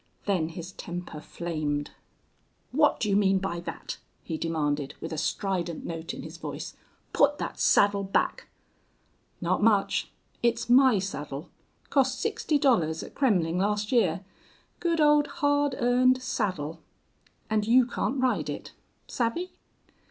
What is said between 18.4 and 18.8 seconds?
it.